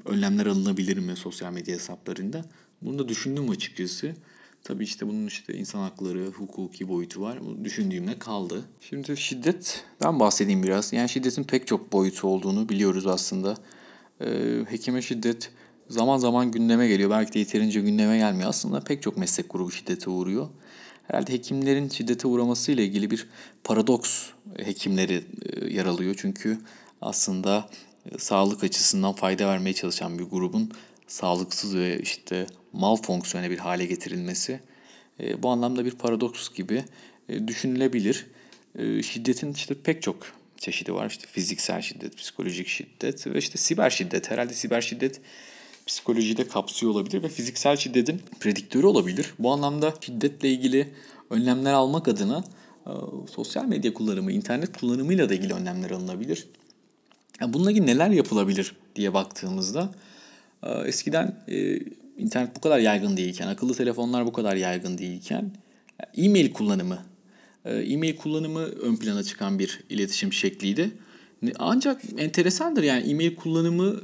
önlemler 0.05 0.45
alınabilir 0.45 0.97
mi 0.97 1.15
sosyal 1.15 1.53
medya 1.53 1.75
hesaplarında? 1.75 2.45
Bunu 2.81 2.99
da 2.99 3.07
düşündüm 3.07 3.49
açıkçası. 3.49 4.15
Tabii 4.63 4.83
işte 4.83 5.07
bunun 5.07 5.27
işte 5.27 5.53
insan 5.53 5.79
hakları, 5.79 6.27
hukuki 6.27 6.87
boyutu 6.87 7.21
var. 7.21 7.39
Bunu 7.45 7.65
düşündüğümde 7.65 8.19
kaldı. 8.19 8.63
Şimdi 8.81 9.17
şiddetten 9.17 10.19
bahsedeyim 10.19 10.63
biraz. 10.63 10.93
Yani 10.93 11.09
şiddetin 11.09 11.43
pek 11.43 11.67
çok 11.67 11.93
boyutu 11.93 12.27
olduğunu 12.27 12.69
biliyoruz 12.69 13.07
aslında. 13.07 13.57
Ee, 14.21 14.65
hekime 14.69 15.01
şiddet 15.01 15.51
zaman 15.89 16.17
zaman 16.17 16.51
gündeme 16.51 16.87
geliyor. 16.87 17.09
Belki 17.09 17.33
de 17.33 17.39
yeterince 17.39 17.81
gündeme 17.81 18.17
gelmiyor. 18.17 18.49
Aslında 18.49 18.79
pek 18.79 19.01
çok 19.01 19.17
meslek 19.17 19.49
grubu 19.49 19.71
şiddete 19.71 20.09
uğruyor. 20.09 20.49
Herhalde 21.07 21.33
hekimlerin 21.33 21.89
şiddete 21.89 22.27
uğraması 22.27 22.71
ile 22.71 22.83
ilgili 22.83 23.11
bir 23.11 23.27
paradoks 23.63 24.25
hekimleri 24.57 25.23
e, 25.43 25.73
yer 25.73 25.85
alıyor. 25.85 26.15
Çünkü 26.17 26.57
aslında 27.01 27.69
e, 28.11 28.17
sağlık 28.17 28.63
açısından 28.63 29.13
fayda 29.13 29.47
vermeye 29.47 29.73
çalışan 29.73 30.19
bir 30.19 30.23
grubun 30.23 30.71
sağlıksız 31.07 31.75
ve 31.75 31.99
işte 31.99 32.47
mal 32.73 32.95
fonksiyonu 32.95 33.49
bir 33.49 33.57
hale 33.57 33.85
getirilmesi 33.85 34.59
e, 35.19 35.43
bu 35.43 35.49
anlamda 35.49 35.85
bir 35.85 35.91
paradoks 35.91 36.53
gibi 36.53 36.83
e, 37.29 37.47
düşünülebilir. 37.47 38.27
E, 38.75 39.03
şiddetin 39.03 39.53
işte 39.53 39.75
pek 39.83 40.01
çok 40.01 40.17
çeşidi 40.57 40.93
var. 40.93 41.09
İşte 41.09 41.27
fiziksel 41.27 41.81
şiddet, 41.81 42.17
psikolojik 42.17 42.67
şiddet 42.67 43.27
ve 43.27 43.39
işte 43.39 43.57
siber 43.57 43.89
şiddet. 43.89 44.31
Herhalde 44.31 44.53
siber 44.53 44.81
şiddet 44.81 45.21
psikolojiyi 45.87 46.37
de 46.37 46.47
kapsıyor 46.47 46.91
olabilir 46.91 47.23
ve 47.23 47.29
fiziksel 47.29 47.77
şiddetin 47.77 48.21
prediktörü 48.39 48.85
olabilir. 48.85 49.33
Bu 49.39 49.51
anlamda 49.51 49.93
şiddetle 50.01 50.49
ilgili 50.49 50.87
önlemler 51.29 51.73
almak 51.73 52.07
adına 52.07 52.43
sosyal 53.31 53.65
medya 53.65 53.93
kullanımı, 53.93 54.31
internet 54.31 54.77
kullanımıyla 54.77 55.29
da 55.29 55.33
ilgili 55.33 55.53
önlemler 55.53 55.91
alınabilir. 55.91 56.47
Yani 57.41 57.53
bununla 57.53 57.71
ilgili 57.71 57.85
neler 57.85 58.09
yapılabilir 58.09 58.75
diye 58.95 59.13
baktığımızda 59.13 59.91
eskiden 60.85 61.45
internet 62.17 62.55
bu 62.55 62.61
kadar 62.61 62.79
yaygın 62.79 63.17
değilken, 63.17 63.47
akıllı 63.47 63.73
telefonlar 63.73 64.25
bu 64.25 64.33
kadar 64.33 64.55
yaygın 64.55 64.97
değilken 64.97 65.51
e-mail 66.17 66.53
kullanımı, 66.53 66.99
e-mail 67.65 68.15
kullanımı 68.15 68.59
ön 68.59 68.95
plana 68.95 69.23
çıkan 69.23 69.59
bir 69.59 69.83
iletişim 69.89 70.33
şekliydi. 70.33 70.91
Ancak 71.59 72.01
enteresandır 72.17 72.83
yani 72.83 73.09
e-mail 73.09 73.35
kullanımı 73.35 74.01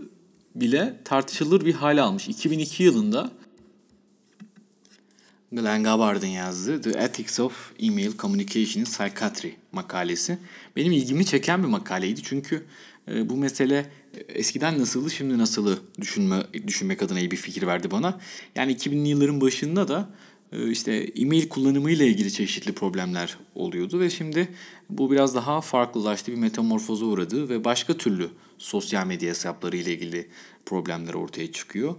bile 0.56 0.94
tartışılır 1.06 1.66
bir 1.66 1.74
hale 1.74 2.02
almış. 2.02 2.28
2002 2.28 2.84
yılında 2.84 3.32
Glenn 5.52 5.84
Gabbard'ın 5.84 6.28
yazdığı 6.28 6.82
The 6.82 6.90
Ethics 6.90 7.40
of 7.40 7.72
Email 7.80 8.18
Communication 8.18 8.84
Psychiatry 8.84 9.50
makalesi. 9.72 10.38
Benim 10.76 10.92
ilgimi 10.92 11.26
çeken 11.26 11.64
bir 11.64 11.68
makaleydi 11.68 12.24
çünkü 12.24 12.66
e, 13.08 13.30
bu 13.30 13.38
mesele 13.38 13.92
e, 14.14 14.20
eskiden 14.20 14.80
nasıldı 14.80 15.12
şimdi 15.12 15.38
nasılı 15.38 15.80
düşünme, 16.02 16.44
düşünmek 16.68 17.02
adına 17.02 17.20
iyi 17.20 17.32
bir 17.32 17.38
fikir 17.38 17.68
verdi 17.68 17.92
bana. 17.92 18.20
Yani 18.56 18.76
2000'li 18.76 19.08
yılların 19.08 19.42
başında 19.42 19.88
da 19.88 20.10
işte 20.72 20.94
e-mail 20.94 21.50
kullanımı 21.50 21.92
ile 21.92 22.08
ilgili 22.08 22.32
çeşitli 22.32 22.74
problemler 22.74 23.38
oluyordu 23.56 24.00
ve 24.00 24.10
şimdi 24.10 24.48
bu 24.90 25.12
biraz 25.12 25.36
daha 25.36 25.62
farklılaştı 25.62 26.32
bir 26.32 26.38
metamorfoza 26.38 27.06
uğradı 27.06 27.50
ve 27.50 27.64
başka 27.64 27.98
türlü 27.98 28.30
sosyal 28.58 29.08
medya 29.08 29.30
hesapları 29.30 29.78
ile 29.78 29.94
ilgili 29.94 30.28
problemler 30.66 31.14
ortaya 31.14 31.52
çıkıyor. 31.52 31.96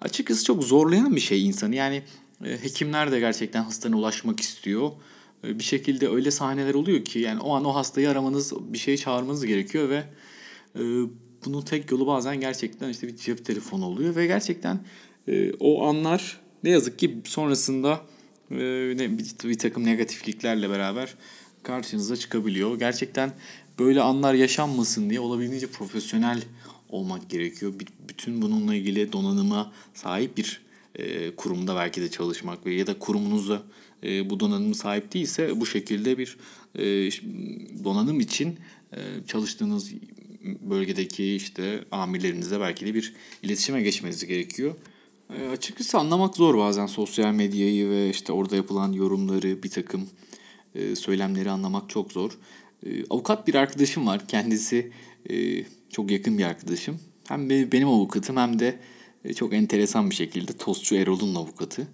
Açıkçası 0.00 0.44
çok 0.44 0.64
zorlayan 0.64 1.16
bir 1.16 1.20
şey 1.20 1.46
insanı 1.46 1.74
yani 1.74 2.02
hekimler 2.40 3.12
de 3.12 3.20
gerçekten 3.20 3.62
hastalarına 3.62 4.00
ulaşmak 4.00 4.40
istiyor. 4.40 4.90
Bir 5.44 5.64
şekilde 5.64 6.08
öyle 6.08 6.30
sahneler 6.30 6.74
oluyor 6.74 7.04
ki 7.04 7.18
yani 7.18 7.40
o 7.40 7.54
an 7.54 7.64
o 7.64 7.74
hastayı 7.74 8.10
aramanız 8.10 8.52
bir 8.72 8.78
şey 8.78 8.96
çağırmanız 8.96 9.46
gerekiyor 9.46 9.88
ve 9.88 10.04
e, 10.74 10.82
bunun 11.44 11.62
tek 11.62 11.90
yolu 11.90 12.06
bazen 12.06 12.40
gerçekten 12.40 12.88
işte 12.88 13.08
bir 13.08 13.16
cep 13.16 13.44
telefonu 13.44 13.86
oluyor 13.86 14.16
ve 14.16 14.26
gerçekten 14.26 14.80
e, 15.28 15.52
o 15.60 15.86
anlar 15.86 16.40
ne 16.64 16.70
yazık 16.70 16.98
ki 16.98 17.18
sonrasında 17.24 18.00
e, 18.50 18.58
bir, 18.98 19.48
bir 19.48 19.58
takım 19.58 19.84
negatifliklerle 19.84 20.70
beraber 20.70 21.14
karşınıza 21.62 22.16
çıkabiliyor. 22.16 22.78
Gerçekten 22.78 23.32
böyle 23.78 24.00
anlar 24.00 24.34
yaşanmasın 24.34 25.10
diye 25.10 25.20
olabildiğince 25.20 25.66
profesyonel 25.66 26.42
olmak 26.88 27.30
gerekiyor. 27.30 27.72
Bütün 28.08 28.42
bununla 28.42 28.74
ilgili 28.74 29.12
donanıma 29.12 29.72
sahip 29.94 30.36
bir 30.36 30.60
e, 30.94 31.30
kurumda 31.36 31.76
belki 31.76 32.02
de 32.02 32.10
çalışmak 32.10 32.66
ve 32.66 32.74
ya 32.74 32.86
da 32.86 32.98
kurumunuzda 32.98 33.62
e, 34.02 34.30
bu 34.30 34.40
donanım 34.40 34.74
sahip 34.74 35.14
değilse 35.14 35.60
bu 35.60 35.66
şekilde 35.66 36.18
bir 36.18 36.36
e, 36.74 36.84
donanım 37.84 38.20
için 38.20 38.58
e, 38.92 38.98
çalıştığınız 39.26 39.92
bölgedeki 40.60 41.34
işte 41.34 41.84
amirlerinizle 41.90 42.60
belki 42.60 42.86
de 42.86 42.94
bir 42.94 43.14
iletişime 43.42 43.82
geçmeniz 43.82 44.26
gerekiyor. 44.26 44.74
E, 45.34 45.48
açıkçası 45.48 45.98
anlamak 45.98 46.36
zor 46.36 46.58
bazen 46.58 46.86
sosyal 46.86 47.32
medyayı 47.32 47.90
ve 47.90 48.10
işte 48.10 48.32
orada 48.32 48.56
yapılan 48.56 48.92
yorumları, 48.92 49.62
bir 49.62 49.70
takım 49.70 50.08
e, 50.74 50.96
söylemleri 50.96 51.50
anlamak 51.50 51.90
çok 51.90 52.12
zor. 52.12 52.38
E, 52.86 53.04
avukat 53.10 53.48
bir 53.48 53.54
arkadaşım 53.54 54.06
var. 54.06 54.28
Kendisi 54.28 54.92
e, 55.30 55.64
çok 55.90 56.10
yakın 56.10 56.38
bir 56.38 56.44
arkadaşım. 56.44 57.00
Hem 57.28 57.50
benim 57.50 57.88
avukatım 57.88 58.36
hem 58.36 58.58
de 58.58 58.78
e, 59.24 59.34
çok 59.34 59.54
enteresan 59.54 60.10
bir 60.10 60.14
şekilde 60.14 60.52
Tostçu 60.52 60.94
Erol'un 60.94 61.34
avukatı. 61.34 61.88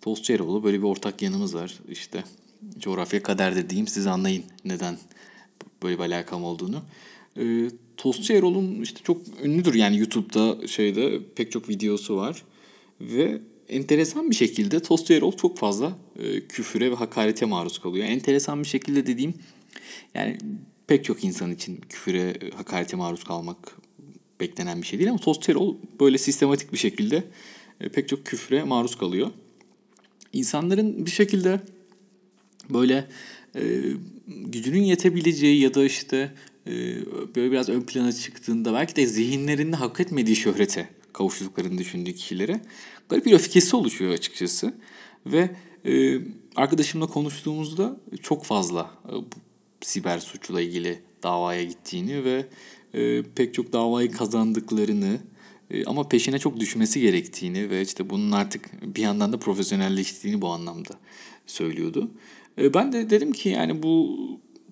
Tostçu 0.00 0.32
Erol'u 0.32 0.64
böyle 0.64 0.78
bir 0.78 0.86
ortak 0.86 1.22
yanımız 1.22 1.54
var. 1.54 1.78
İşte 1.88 2.24
coğrafya 2.78 3.22
kader 3.22 3.56
dediğim 3.56 3.88
siz 3.88 4.06
anlayın 4.06 4.44
neden 4.64 4.98
böyle 5.82 5.98
bir 5.98 6.04
alakam 6.04 6.44
olduğunu. 6.44 6.82
E, 7.36 7.70
Tostçu 7.96 8.32
Erol'un 8.32 8.82
işte 8.82 9.00
çok 9.04 9.20
ünlüdür 9.42 9.74
yani 9.74 9.98
YouTube'da 9.98 10.68
şeyde 10.68 11.20
pek 11.34 11.52
çok 11.52 11.68
videosu 11.68 12.16
var. 12.16 12.42
Ve 13.00 13.40
enteresan 13.68 14.30
bir 14.30 14.34
şekilde 14.34 14.80
Tostçu 14.80 15.12
Erol 15.12 15.32
çok 15.32 15.58
fazla 15.58 15.98
e, 16.18 16.40
küfüre 16.40 16.90
ve 16.90 16.94
hakarete 16.94 17.46
maruz 17.46 17.78
kalıyor. 17.78 18.06
Enteresan 18.06 18.62
bir 18.62 18.68
şekilde 18.68 19.06
dediğim 19.06 19.34
yani 20.14 20.38
pek 20.86 21.04
çok 21.04 21.24
insan 21.24 21.52
için 21.52 21.80
küfüre, 21.88 22.38
hakarete 22.56 22.96
maruz 22.96 23.24
kalmak 23.24 23.76
beklenen 24.40 24.82
bir 24.82 24.86
şey 24.86 24.98
değil 24.98 25.10
ama 25.10 25.18
Tosterol 25.18 25.76
böyle 26.00 26.18
sistematik 26.18 26.72
bir 26.72 26.78
şekilde 26.78 27.24
e, 27.80 27.88
pek 27.88 28.08
çok 28.08 28.26
küfre 28.26 28.64
maruz 28.64 28.98
kalıyor. 28.98 29.30
İnsanların 30.32 31.06
bir 31.06 31.10
şekilde 31.10 31.60
böyle 32.70 33.08
e, 33.56 33.82
gücünün 34.28 34.82
yetebileceği 34.82 35.60
ya 35.60 35.74
da 35.74 35.84
işte 35.84 36.32
e, 36.66 36.72
böyle 37.36 37.50
biraz 37.52 37.68
ön 37.68 37.82
plana 37.82 38.12
çıktığında 38.12 38.72
belki 38.72 38.96
de 38.96 39.06
zihinlerinde 39.06 39.76
hak 39.76 40.00
etmediği 40.00 40.36
şöhrete 40.36 40.88
kavuştuklarını 41.12 41.78
düşündüğü 41.78 42.14
kişilere 42.14 42.60
garip 43.08 43.26
bir 43.26 43.32
öfkesi 43.32 43.76
oluşuyor 43.76 44.12
açıkçası. 44.12 44.74
Ve 45.26 45.50
e, 45.86 46.20
arkadaşımla 46.56 47.06
konuştuğumuzda 47.06 48.00
çok 48.22 48.44
fazla 48.44 48.90
e, 49.08 49.14
siber 49.80 50.18
suçla 50.18 50.60
ilgili 50.60 51.02
davaya 51.22 51.64
gittiğini 51.64 52.24
ve 52.24 52.46
e, 52.94 53.22
pek 53.22 53.54
çok 53.54 53.72
davayı 53.72 54.10
kazandıklarını 54.10 55.18
e, 55.70 55.84
ama 55.84 56.08
peşine 56.08 56.38
çok 56.38 56.60
düşmesi 56.60 57.00
gerektiğini 57.00 57.70
ve 57.70 57.82
işte 57.82 58.10
bunun 58.10 58.32
artık 58.32 58.94
bir 58.96 59.02
yandan 59.02 59.32
da 59.32 59.38
profesyonelleştiğini 59.38 60.42
bu 60.42 60.48
anlamda 60.48 60.90
söylüyordu. 61.46 62.10
E, 62.58 62.74
ben 62.74 62.92
de 62.92 63.10
dedim 63.10 63.32
ki 63.32 63.48
yani 63.48 63.82
bu 63.82 64.18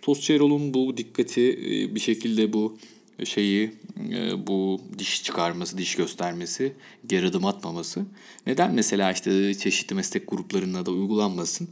Tosçerol'un 0.02 0.74
bu 0.74 0.96
dikkati 0.96 1.50
e, 1.50 1.94
bir 1.94 2.00
şekilde 2.00 2.52
bu 2.52 2.78
şeyi 3.24 3.72
e, 4.10 4.46
bu 4.46 4.80
diş 4.98 5.22
çıkarması, 5.22 5.78
diş 5.78 5.94
göstermesi, 5.94 6.72
geri 7.06 7.26
adım 7.26 7.46
atmaması. 7.46 8.04
Neden 8.46 8.74
mesela 8.74 9.12
işte 9.12 9.54
çeşitli 9.54 9.94
meslek 9.94 10.28
gruplarına 10.28 10.86
da 10.86 10.90
uygulanmasın? 10.90 11.68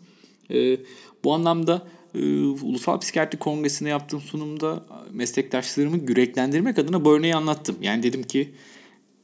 E, 0.50 0.78
bu 1.24 1.34
anlamda 1.34 1.86
e, 2.14 2.18
Ulusal 2.42 3.00
Psikiyatri 3.00 3.38
Kongresi'nde 3.38 3.88
yaptığım 3.88 4.20
sunumda 4.20 4.86
meslektaşlarımı 5.12 5.96
yüreklendirmek 5.96 6.78
adına 6.78 7.04
bu 7.04 7.12
örneği 7.12 7.36
anlattım. 7.36 7.76
Yani 7.80 8.02
dedim 8.02 8.22
ki 8.22 8.54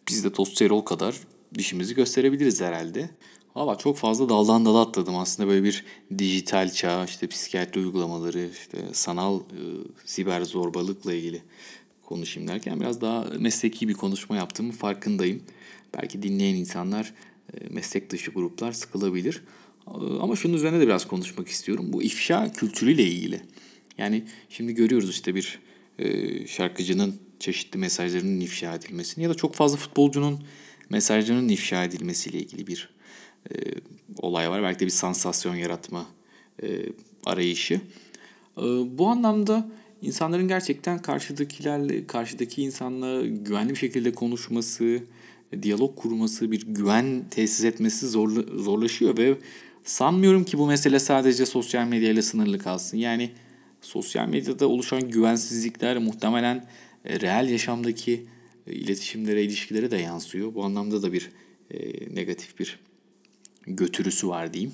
biz 0.09 0.25
de 0.25 0.33
Tosterol 0.33 0.81
kadar 0.81 1.21
dişimizi 1.55 1.95
gösterebiliriz 1.95 2.61
herhalde. 2.61 3.11
Valla 3.57 3.79
çok 3.79 3.97
fazla 3.97 4.29
daldan 4.29 4.64
dala 4.64 4.81
atladım 4.81 5.17
aslında 5.17 5.49
böyle 5.49 5.64
bir 5.64 5.85
dijital 6.19 6.73
çağ, 6.73 7.05
işte 7.05 7.26
psikiyatri 7.26 7.81
uygulamaları, 7.81 8.49
işte 8.52 8.79
sanal 8.93 9.41
e, 9.41 9.62
siber 10.05 10.43
zorbalıkla 10.43 11.14
ilgili 11.14 11.43
konuşayım 12.14 12.49
derken 12.49 12.81
biraz 12.81 13.00
daha 13.00 13.25
mesleki 13.38 13.88
bir 13.88 13.95
konuşma 13.95 14.37
yaptığımı 14.37 14.73
farkındayım. 14.73 15.42
Belki 15.97 16.23
dinleyen 16.23 16.54
insanlar, 16.54 17.14
e, 17.54 17.69
meslek 17.71 18.11
dışı 18.11 18.31
gruplar 18.31 18.73
sıkılabilir. 18.73 19.42
Ama 20.21 20.37
şunun 20.37 20.54
üzerine 20.54 20.81
de 20.81 20.87
biraz 20.87 21.09
konuşmak 21.09 21.49
istiyorum. 21.49 21.92
Bu 21.92 22.02
ifşa 22.02 22.52
kültürüyle 22.52 23.02
ilgili. 23.02 23.40
Yani 23.99 24.25
şimdi 24.49 24.75
görüyoruz 24.75 25.11
işte 25.11 25.35
bir 25.35 25.59
e, 25.99 26.47
şarkıcının 26.47 27.14
çeşitli 27.38 27.78
mesajlarının 27.78 28.40
ifşa 28.40 28.75
edilmesini 28.75 29.25
ya 29.25 29.31
da 29.31 29.35
çok 29.35 29.54
fazla 29.54 29.76
futbolcunun 29.76 30.45
mesajlarının 30.90 31.49
ifşa 31.49 31.85
edilmesiyle 31.85 32.38
ilgili 32.38 32.66
bir 32.66 32.88
e, 33.50 33.54
olay 34.19 34.50
var. 34.50 34.62
Belki 34.62 34.81
de 34.81 34.85
bir 34.85 34.90
sansasyon 34.90 35.54
yaratma 35.54 36.07
e, 36.62 36.66
arayışı. 37.25 37.81
E, 38.59 38.62
bu 38.99 39.07
anlamda 39.09 39.69
insanların 40.02 40.49
gerçekten 40.49 40.99
karşıdakilerle, 40.99 42.06
karşıdaki 42.06 42.62
insanla 42.62 43.26
güvenli 43.26 43.71
bir 43.71 43.76
şekilde 43.76 44.12
konuşması, 44.12 45.00
diyalog 45.62 45.97
kurması, 45.97 46.50
bir 46.50 46.66
güven 46.66 47.25
tesis 47.30 47.64
etmesi 47.64 48.09
zorla, 48.09 48.42
zorlaşıyor 48.62 49.18
ve 49.18 49.37
Sanmıyorum 49.85 50.44
ki 50.44 50.59
bu 50.59 50.66
mesele 50.66 50.99
sadece 50.99 51.47
sosyal 51.47 51.87
medyayla 51.87 52.23
sınırlı 52.23 52.59
kalsın. 52.59 52.97
Yani 52.97 53.30
sosyal 53.80 54.28
medyada 54.28 54.68
oluşan 54.68 55.11
güvensizlikler 55.11 55.99
muhtemelen 55.99 56.66
e, 57.04 57.21
reel 57.21 57.49
yaşamdaki 57.49 58.26
e, 58.66 58.73
iletişimlere, 58.73 59.42
ilişkilere 59.42 59.90
de 59.90 59.97
yansıyor. 59.97 60.54
Bu 60.54 60.64
anlamda 60.64 61.02
da 61.02 61.12
bir 61.12 61.30
e, 61.71 61.78
negatif 62.14 62.59
bir 62.59 62.78
götürüsü 63.66 64.28
var 64.28 64.54
diyeyim. 64.54 64.73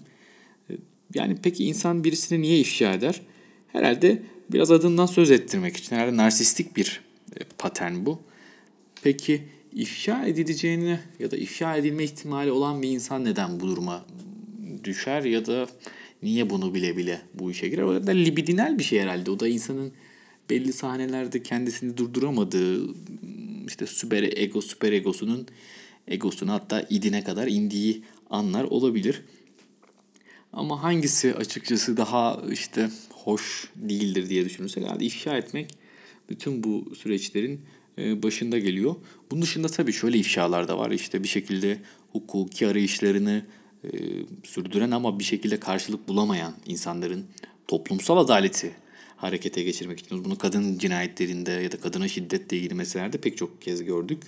E, 0.71 0.75
yani 1.15 1.37
peki 1.43 1.65
insan 1.65 2.05
birisini 2.05 2.43
niye 2.43 2.59
ifşa 2.59 2.93
eder? 2.93 3.21
Herhalde 3.69 4.23
biraz 4.53 4.71
adından 4.71 5.07
söz 5.07 5.31
ettirmek 5.31 5.77
için. 5.77 5.97
Herhalde 5.97 6.17
narsistik 6.17 6.77
bir 6.77 7.01
e, 7.37 7.45
patern 7.59 8.07
bu. 8.07 8.19
Peki 9.03 9.43
ifşa 9.73 10.27
edileceğini 10.27 10.99
ya 11.19 11.31
da 11.31 11.37
ifşa 11.37 11.77
edilme 11.77 12.05
ihtimali 12.05 12.51
olan 12.51 12.83
bir 12.83 12.89
insan 12.89 13.25
neden 13.25 13.61
bu 13.61 13.67
duruma 13.67 14.05
düşer 14.85 15.23
ya 15.23 15.47
da 15.47 15.67
niye 16.23 16.51
bunu 16.51 16.75
bile 16.75 16.97
bile 16.97 17.21
bu 17.35 17.51
işe 17.51 17.69
girer. 17.69 17.83
O 17.83 18.07
da 18.07 18.11
libidinal 18.11 18.79
bir 18.79 18.85
şey 18.85 19.01
herhalde. 19.01 19.31
O 19.31 19.41
da 19.41 19.49
insanın 19.49 19.93
belli 20.51 20.73
sahnelerde 20.73 21.43
kendisini 21.43 21.97
durduramadığı 21.97 22.95
işte 23.67 23.87
süper 23.87 24.23
ego 24.23 24.63
süper 24.63 24.93
egosunun 24.93 25.47
egosuna 26.09 26.53
hatta 26.53 26.87
idine 26.91 27.25
kadar 27.25 27.47
indiği 27.47 28.03
anlar 28.31 28.65
olabilir. 28.65 29.23
Ama 30.53 30.83
hangisi 30.83 31.35
açıkçası 31.35 31.97
daha 31.97 32.43
işte 32.53 32.91
hoş 33.29 33.69
değildir 33.77 34.29
diye 34.29 34.45
düşünürsek 34.45 34.85
herhalde 34.85 35.05
ifşa 35.05 35.37
etmek 35.37 35.75
bütün 36.31 36.65
bu 36.65 36.95
süreçlerin 36.95 37.61
e, 37.99 38.23
başında 38.23 38.59
geliyor. 38.59 38.97
Bunun 39.31 39.43
dışında 39.43 39.69
tabii 39.69 39.93
şöyle 39.93 40.19
ifşalar 40.19 40.69
da 40.69 40.79
var. 40.79 40.91
İşte 40.91 41.23
bir 41.23 41.29
şekilde 41.29 41.79
hukuki 42.13 42.67
arayışlarını 42.67 43.47
e, 43.85 43.89
sürdüren 44.45 44.91
ama 44.91 45.19
bir 45.19 45.25
şekilde 45.25 45.61
karşılık 45.61 46.09
bulamayan 46.09 46.55
insanların 46.67 47.25
toplumsal 47.69 48.17
adaleti 48.17 48.73
harekete 49.17 49.63
geçirmek 49.63 50.01
için. 50.01 50.25
Bunu 50.25 50.39
kadın 50.39 50.79
cinayetlerinde 50.79 51.51
ya 51.51 51.73
da 51.73 51.81
kadına 51.81 52.09
şiddetle 52.09 52.57
ilgili 52.57 52.75
meselelerde 52.75 53.19
pek 53.19 53.37
çok 53.37 53.63
kez 53.63 53.85
gördük. 53.85 54.23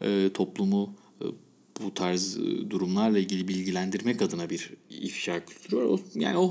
E, 0.00 0.30
toplumu 0.34 0.94
e, 1.20 1.24
bu 1.82 1.94
tarz 1.94 2.36
e, 2.36 2.70
durumlarla 2.70 3.18
ilgili 3.18 3.48
bilgilendirmek 3.48 4.22
adına 4.22 4.50
bir 4.50 4.70
ifşa 4.90 5.44
kültürü 5.44 5.76
var. 5.76 6.00
Yani 6.14 6.38
o 6.38 6.50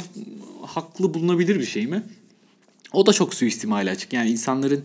haklı 0.61 1.13
bulunabilir 1.13 1.59
bir 1.59 1.65
şey 1.65 1.87
mi? 1.87 2.03
O 2.93 3.05
da 3.05 3.13
çok 3.13 3.33
suistimali 3.33 3.89
açık. 3.89 4.13
Yani 4.13 4.29
insanların 4.29 4.83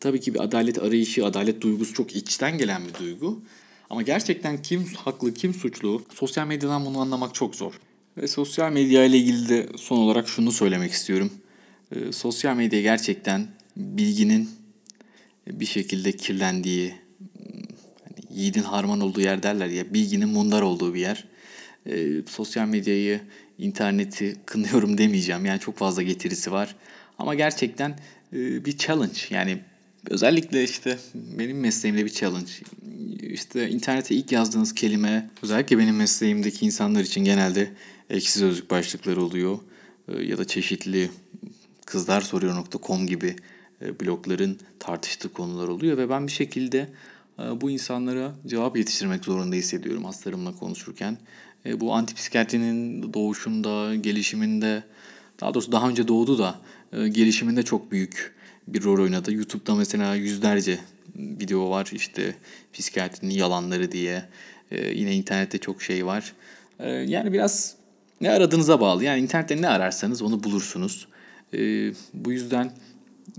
tabii 0.00 0.20
ki 0.20 0.34
bir 0.34 0.40
adalet 0.40 0.78
arayışı, 0.78 1.26
adalet 1.26 1.60
duygusu 1.60 1.94
çok 1.94 2.16
içten 2.16 2.58
gelen 2.58 2.82
bir 2.88 3.04
duygu. 3.04 3.42
Ama 3.90 4.02
gerçekten 4.02 4.62
kim 4.62 4.84
haklı, 4.84 5.34
kim 5.34 5.54
suçlu? 5.54 6.02
Sosyal 6.14 6.46
medyadan 6.46 6.86
bunu 6.86 7.00
anlamak 7.00 7.34
çok 7.34 7.56
zor. 7.56 7.72
Ve 8.16 8.28
sosyal 8.28 8.72
medya 8.72 9.04
ile 9.04 9.18
ilgili 9.18 9.48
de 9.48 9.68
son 9.76 9.96
olarak 9.96 10.28
şunu 10.28 10.52
söylemek 10.52 10.92
istiyorum. 10.92 11.30
Ee, 11.94 12.12
sosyal 12.12 12.56
medya 12.56 12.80
gerçekten 12.80 13.46
bilginin 13.76 14.50
bir 15.46 15.66
şekilde 15.66 16.12
kirlendiği, 16.12 16.94
yiğidin 18.34 18.62
harman 18.62 19.00
olduğu 19.00 19.20
yer 19.20 19.42
derler 19.42 19.66
ya, 19.66 19.94
bilginin 19.94 20.28
mundar 20.28 20.62
olduğu 20.62 20.94
bir 20.94 21.00
yer. 21.00 21.24
Ee, 21.86 22.08
sosyal 22.28 22.66
medyayı, 22.66 23.20
interneti 23.58 24.36
kınıyorum 24.46 24.98
demeyeceğim. 24.98 25.44
Yani 25.44 25.60
çok 25.60 25.78
fazla 25.78 26.02
getirisi 26.02 26.52
var. 26.52 26.76
Ama 27.18 27.34
gerçekten 27.34 27.90
e, 28.32 28.64
bir 28.64 28.78
challenge. 28.78 29.18
Yani 29.30 29.58
özellikle 30.10 30.64
işte 30.64 30.98
benim 31.14 31.60
mesleğimde 31.60 32.04
bir 32.04 32.10
challenge. 32.10 32.52
İşte 33.20 33.70
internete 33.70 34.14
ilk 34.14 34.32
yazdığınız 34.32 34.74
kelime 34.74 35.30
özellikle 35.42 35.78
benim 35.78 35.96
mesleğimdeki 35.96 36.66
insanlar 36.66 37.00
için 37.00 37.24
genelde 37.24 37.70
eksi 38.10 38.38
sözlük 38.38 38.70
başlıkları 38.70 39.22
oluyor. 39.22 39.58
E, 40.08 40.22
ya 40.22 40.38
da 40.38 40.44
çeşitli 40.44 41.10
kızlarsoruyor.com 41.86 43.06
gibi 43.06 43.36
e, 43.82 44.00
blogların 44.00 44.58
tartıştığı 44.78 45.32
konular 45.32 45.68
oluyor 45.68 45.98
ve 45.98 46.08
ben 46.08 46.26
bir 46.26 46.32
şekilde 46.32 46.88
bu 47.38 47.70
insanlara 47.70 48.32
cevap 48.46 48.76
yetiştirmek 48.76 49.24
zorunda 49.24 49.56
hissediyorum 49.56 50.04
hastalarımla 50.04 50.56
konuşurken. 50.56 51.18
Bu 51.74 51.94
antipsikiyatrinin 51.94 53.12
doğuşunda, 53.14 53.94
gelişiminde, 53.94 54.82
daha 55.40 55.54
doğrusu 55.54 55.72
daha 55.72 55.88
önce 55.88 56.08
doğdu 56.08 56.38
da 56.38 56.60
gelişiminde 56.92 57.62
çok 57.62 57.92
büyük 57.92 58.34
bir 58.68 58.84
rol 58.84 59.02
oynadı. 59.02 59.32
YouTube'da 59.32 59.74
mesela 59.74 60.14
yüzlerce 60.14 60.78
video 61.16 61.70
var 61.70 61.90
işte 61.92 62.34
psikiyatrinin 62.72 63.34
yalanları 63.34 63.92
diye. 63.92 64.24
Ee, 64.70 64.88
yine 64.88 65.14
internette 65.16 65.58
çok 65.58 65.82
şey 65.82 66.06
var. 66.06 66.32
Ee, 66.78 66.90
yani 66.90 67.32
biraz 67.32 67.76
ne 68.20 68.30
aradığınıza 68.30 68.80
bağlı. 68.80 69.04
Yani 69.04 69.22
internette 69.22 69.62
ne 69.62 69.68
ararsanız 69.68 70.22
onu 70.22 70.42
bulursunuz. 70.44 71.08
Ee, 71.54 71.92
bu 72.14 72.32
yüzden 72.32 72.72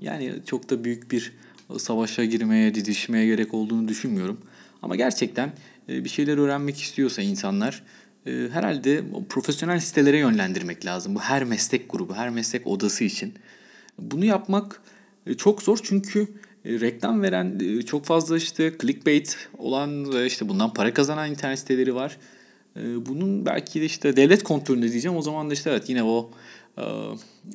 yani 0.01 0.33
çok 0.45 0.69
da 0.69 0.83
büyük 0.83 1.11
bir 1.11 1.33
savaşa 1.77 2.25
girmeye, 2.25 2.75
didişmeye 2.75 3.25
gerek 3.25 3.53
olduğunu 3.53 3.87
düşünmüyorum. 3.87 4.37
Ama 4.81 4.95
gerçekten 4.95 5.53
e, 5.89 6.03
bir 6.03 6.09
şeyler 6.09 6.37
öğrenmek 6.37 6.81
istiyorsa 6.81 7.21
insanlar 7.21 7.83
e, 8.25 8.31
herhalde 8.51 9.03
profesyonel 9.29 9.79
sitelere 9.79 10.17
yönlendirmek 10.17 10.85
lazım. 10.85 11.15
Bu 11.15 11.19
her 11.19 11.43
meslek 11.43 11.91
grubu, 11.91 12.15
her 12.15 12.29
meslek 12.29 12.67
odası 12.67 13.03
için. 13.03 13.33
Bunu 13.99 14.25
yapmak 14.25 14.81
e, 15.27 15.33
çok 15.33 15.61
zor 15.61 15.79
çünkü 15.83 16.27
reklam 16.65 17.21
veren 17.21 17.59
çok 17.85 18.05
fazla 18.05 18.37
işte 18.37 18.73
clickbait 18.81 19.49
olan 19.57 20.13
ve 20.13 20.25
işte 20.25 20.49
bundan 20.49 20.73
para 20.73 20.93
kazanan 20.93 21.31
internet 21.31 21.59
siteleri 21.59 21.95
var. 21.95 22.17
Bunun 22.75 23.45
belki 23.45 23.81
de 23.81 23.85
işte 23.85 24.15
devlet 24.15 24.43
kontrolünde 24.43 24.91
diyeceğim. 24.91 25.17
O 25.17 25.21
zaman 25.21 25.49
da 25.49 25.53
işte 25.53 25.69
evet 25.69 25.89
yine 25.89 26.03
o 26.03 26.31
e, 26.77 26.83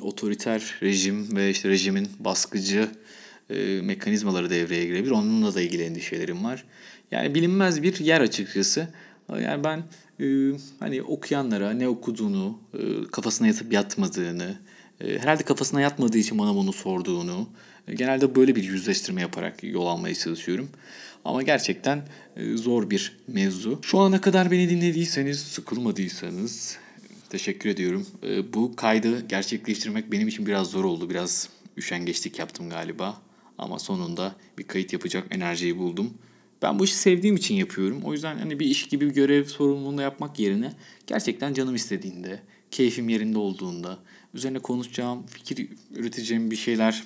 otoriter 0.00 0.74
rejim 0.82 1.36
ve 1.36 1.50
işte 1.50 1.68
rejimin 1.68 2.08
baskıcı 2.18 2.88
e, 3.50 3.80
mekanizmaları 3.82 4.50
devreye 4.50 4.84
girebilir. 4.84 5.10
Onunla 5.10 5.54
da 5.54 5.60
ilgili 5.60 5.82
endişelerim 5.82 6.44
var. 6.44 6.64
Yani 7.10 7.34
bilinmez 7.34 7.82
bir 7.82 8.00
yer 8.00 8.20
açıkçası. 8.20 8.88
Yani 9.40 9.64
ben 9.64 9.82
e, 10.20 10.26
hani 10.80 11.02
okuyanlara 11.02 11.70
ne 11.70 11.88
okuduğunu, 11.88 12.58
e, 12.74 13.10
kafasına 13.12 13.46
yatıp 13.46 13.72
yatmadığını, 13.72 14.58
e, 15.00 15.18
herhalde 15.18 15.42
kafasına 15.42 15.80
yatmadığı 15.80 16.18
için 16.18 16.38
bana 16.38 16.54
bunu 16.54 16.72
sorduğunu, 16.72 17.48
e, 17.88 17.94
genelde 17.94 18.34
böyle 18.34 18.56
bir 18.56 18.64
yüzleştirme 18.64 19.20
yaparak 19.20 19.64
yol 19.64 19.86
almaya 19.86 20.14
çalışıyorum. 20.14 20.68
Ama 21.24 21.42
gerçekten 21.42 22.02
e, 22.36 22.56
zor 22.56 22.90
bir 22.90 23.16
mevzu. 23.28 23.78
Şu 23.82 23.98
ana 23.98 24.20
kadar 24.20 24.50
beni 24.50 24.70
dinlediyseniz, 24.70 25.40
sıkılmadıysanız 25.40 26.76
teşekkür 27.30 27.70
ediyorum. 27.70 28.06
Bu 28.54 28.76
kaydı 28.76 29.26
gerçekleştirmek 29.28 30.12
benim 30.12 30.28
için 30.28 30.46
biraz 30.46 30.70
zor 30.70 30.84
oldu. 30.84 31.10
Biraz 31.10 31.48
üşengeçlik 31.76 32.38
yaptım 32.38 32.70
galiba. 32.70 33.27
Ama 33.58 33.78
sonunda 33.78 34.34
bir 34.58 34.64
kayıt 34.64 34.92
yapacak 34.92 35.26
enerjiyi 35.30 35.78
buldum. 35.78 36.14
Ben 36.62 36.78
bu 36.78 36.84
işi 36.84 36.96
sevdiğim 36.96 37.36
için 37.36 37.54
yapıyorum. 37.54 38.00
O 38.04 38.12
yüzden 38.12 38.38
hani 38.38 38.60
bir 38.60 38.66
iş 38.66 38.88
gibi 38.88 39.06
bir 39.06 39.14
görev 39.14 39.44
sorumluluğunda 39.44 40.02
yapmak 40.02 40.38
yerine 40.38 40.72
gerçekten 41.06 41.54
canım 41.54 41.74
istediğinde, 41.74 42.40
keyfim 42.70 43.08
yerinde 43.08 43.38
olduğunda, 43.38 43.98
üzerine 44.34 44.58
konuşacağım, 44.58 45.26
fikir 45.26 45.68
üreteceğim 45.94 46.50
bir 46.50 46.56
şeyler 46.56 47.04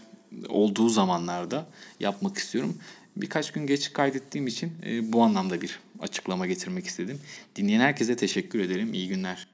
olduğu 0.49 0.89
zamanlarda 0.89 1.67
yapmak 2.01 2.39
istiyorum. 2.39 2.79
Birkaç 3.17 3.53
gün 3.53 3.67
geç 3.67 3.93
kaydettiğim 3.93 4.47
için 4.47 4.73
e, 4.87 5.13
bu 5.13 5.23
anlamda 5.23 5.61
bir 5.61 5.79
açıklama 6.01 6.47
getirmek 6.47 6.87
istedim. 6.87 7.21
Dinleyen 7.57 7.81
herkese 7.81 8.17
teşekkür 8.17 8.61
ederim. 8.61 8.95
İyi 8.95 9.09
günler. 9.09 9.52